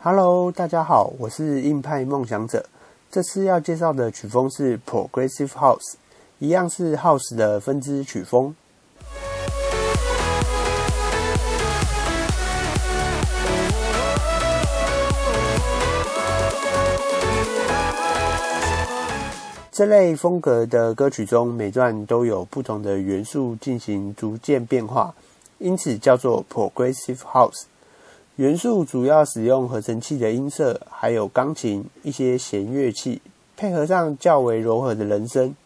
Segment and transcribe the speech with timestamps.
[0.00, 2.64] Hello，大家好，我是硬派梦想者。
[3.10, 5.94] 这次要介绍的曲风是 Progressive House，
[6.38, 8.54] 一样是 House 的分支曲风。
[19.72, 25.12] 这类风格的歌曲中，每段都有不同的元素进行逐渐变化，
[25.58, 27.64] 因此叫做 Progressive House。
[28.38, 33.20] 元素主要使用合成器的音色，还有钢琴、一些弦乐器，
[33.56, 35.56] 配合上较为柔和的人声，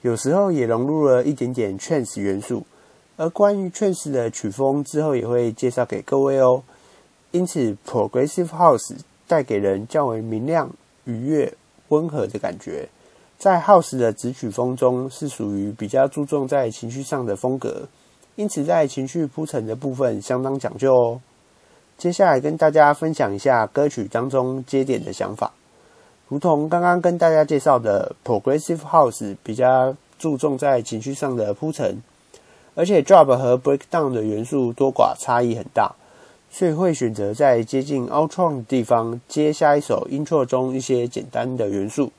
[0.00, 2.62] 有时候也融入了一点点 trance 元素。
[3.18, 6.62] 而关于 trance 的曲风，之后也会介绍给各位哦。
[7.30, 8.96] 因此，Progressive House
[9.28, 10.70] 带给人较为明亮、
[11.04, 11.52] 愉悦、
[11.88, 12.88] 温和的感觉。
[13.36, 17.86] 在 House 的子曲风中，是属于比较注重在情绪上的风格，
[18.36, 21.20] 因此在情绪铺陈的部分相当讲究哦。
[21.96, 25.52] 接下来跟大家分享一下歌曲当中接点的想法，
[26.28, 32.02] 如同刚刚跟大家介绍的 Progressive House 比较注重在情绪上的铺陈，
[32.74, 35.94] 而且 Drop 和 Breakdown 的元素多寡差异很大，
[36.50, 42.12] 所以会选择在接近 Outro 的地方接下一首 Intro 中一些简单的元素。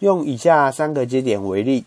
[0.00, 1.84] 用以下三个节点为例。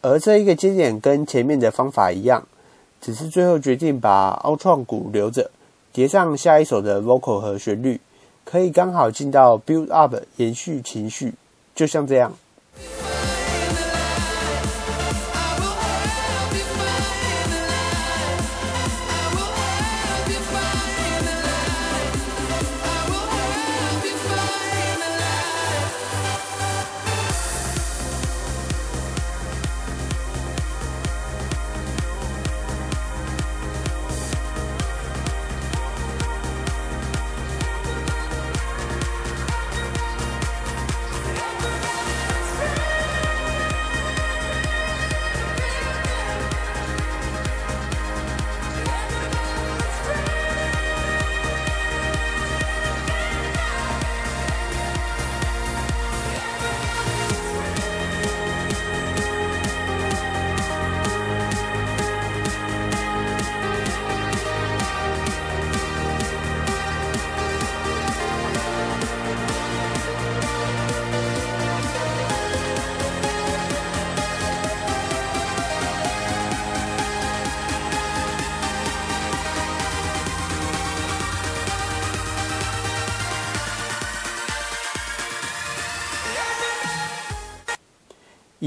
[0.00, 2.46] 而这一个节点跟前面的方法一样，
[3.00, 5.50] 只是最后决定把凹创鼓留着，
[5.92, 8.00] 叠上下一首的 vocal 和旋律，
[8.44, 11.34] 可以刚好进到 build up 延续情绪，
[11.74, 12.32] 就像这样。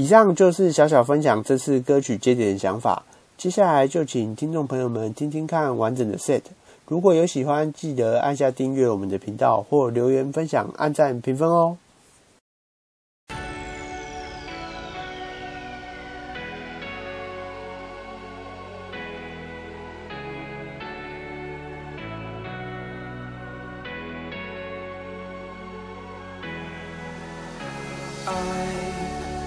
[0.02, 3.04] 以上就是小小分享这次歌曲接点想法，
[3.38, 6.42] 接下来就请听众朋友们听听看完整的 set。
[6.88, 11.76] 如果有喜欢，记得按下订阅我们的频道或留言分享、按赞、评分哦。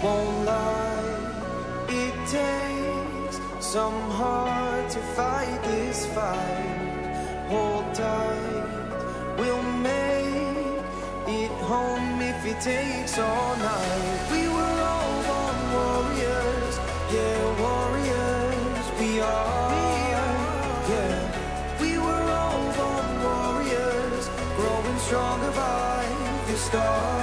[0.05, 1.15] won't lie.
[2.03, 3.35] It takes
[3.73, 6.79] some heart to fight this fight.
[7.53, 8.67] Hold tight,
[9.39, 10.79] we'll make
[11.41, 14.19] it home if it takes all night.
[14.33, 16.75] We were all born warriors,
[17.15, 19.73] yeah, warriors we are.
[20.93, 21.17] Yeah,
[21.83, 24.23] we were all born warriors,
[24.57, 26.05] growing stronger by
[26.47, 27.14] the stars.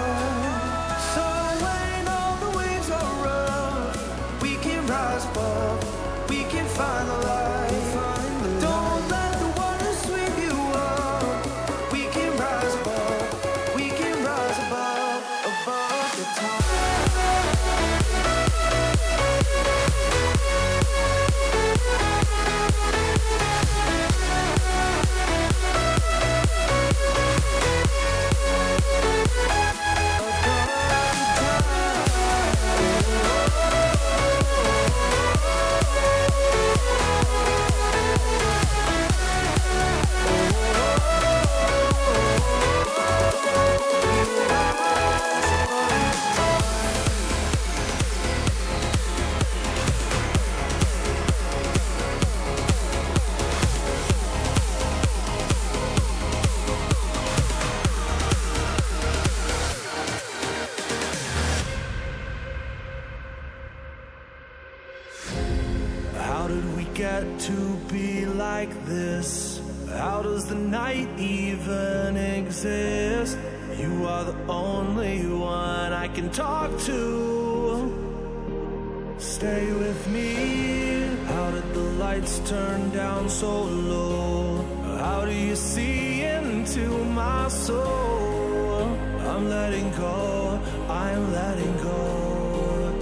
[82.46, 84.64] turned down so low.
[84.98, 88.98] How do you see into my soul?
[89.28, 92.94] I'm letting go, I'm letting go.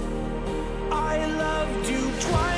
[0.91, 2.50] I loved you twice.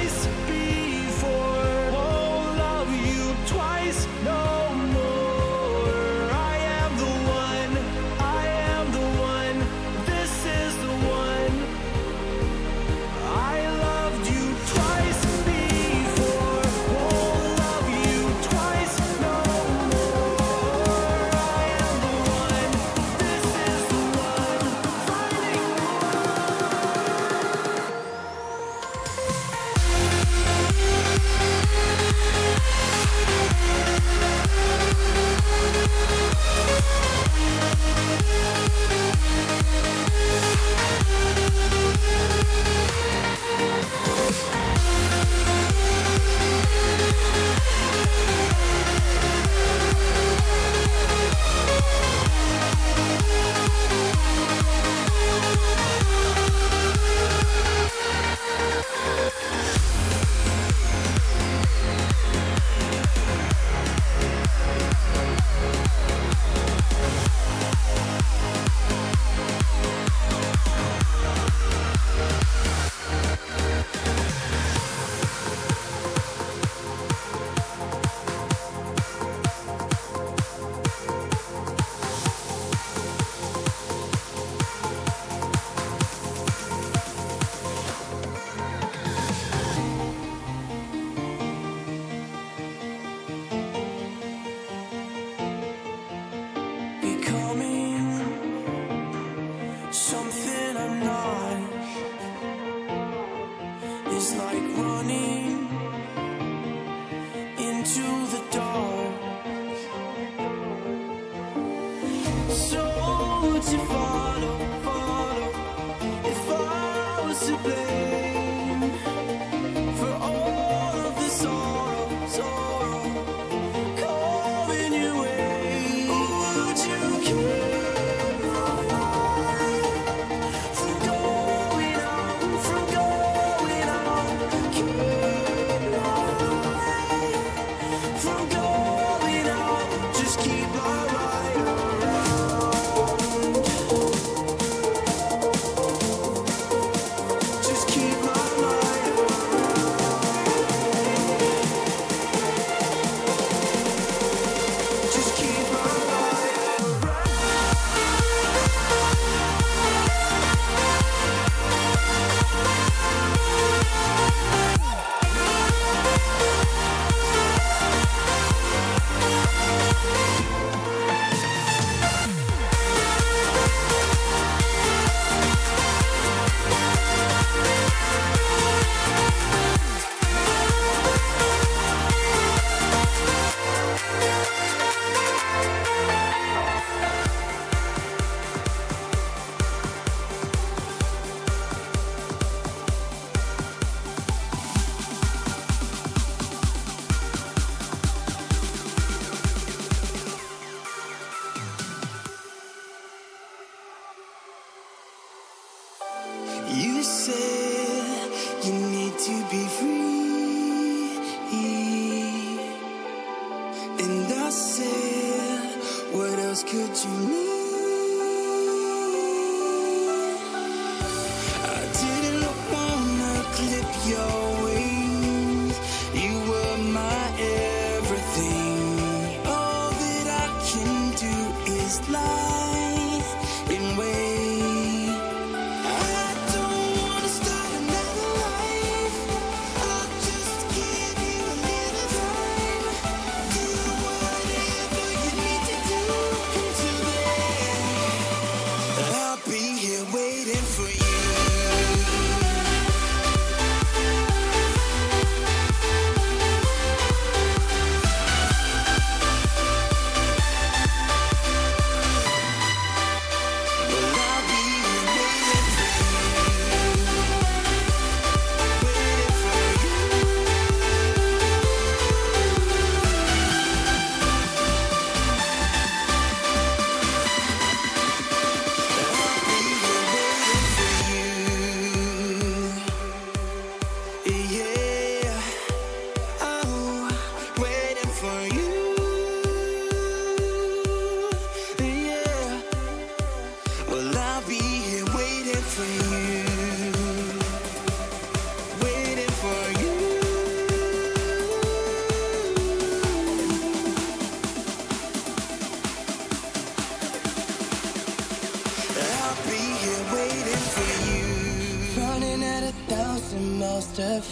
[113.73, 114.02] you for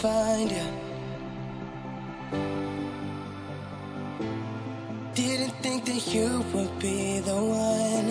[0.02, 0.66] find you.
[5.14, 8.08] Didn't think that you would be the one.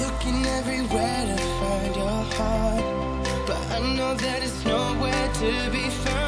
[0.00, 6.25] Looking everywhere to find your heart, but I know that it's nowhere to be found.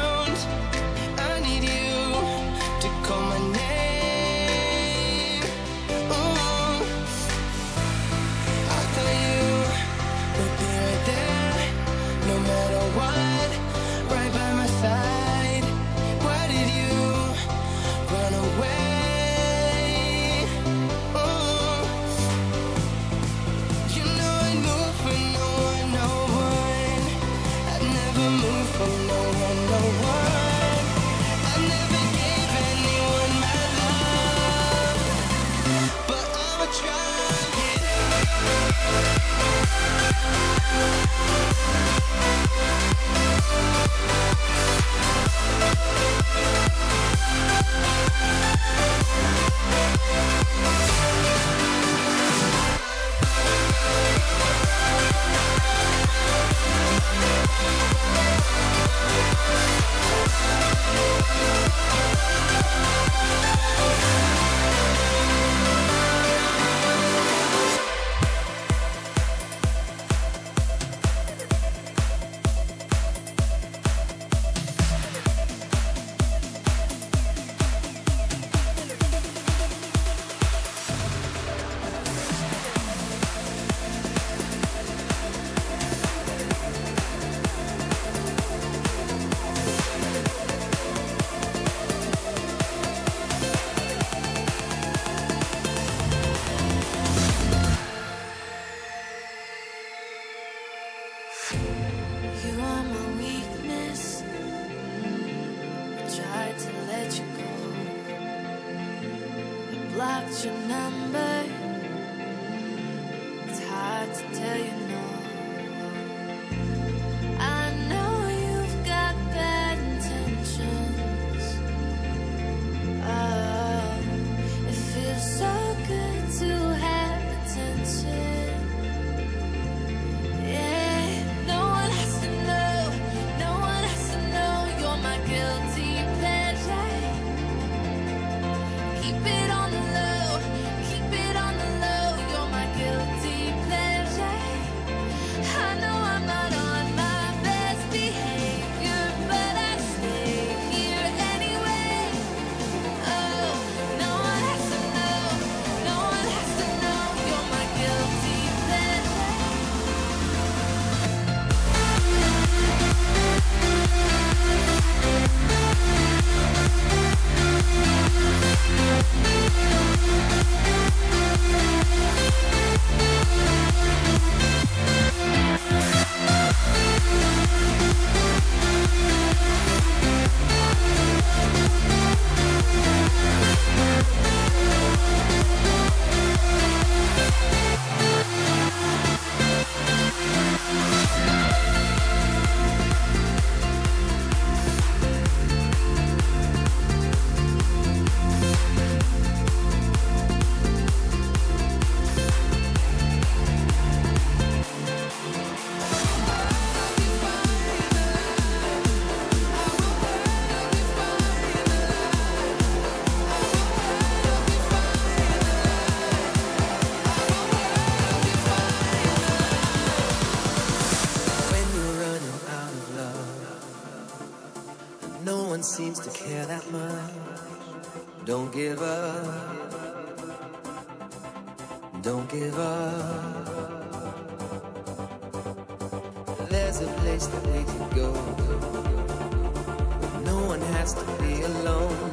[240.89, 242.11] Has to be alone.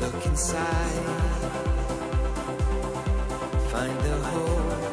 [0.00, 1.04] Look inside.
[3.70, 4.89] Find the hope.